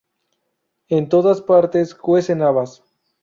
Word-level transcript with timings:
En 0.87 1.09
todas 1.09 1.41
partes 1.43 1.93
cuecen 1.93 2.41
habas 2.41 2.81